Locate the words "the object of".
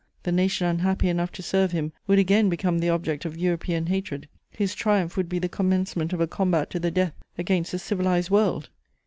2.79-3.37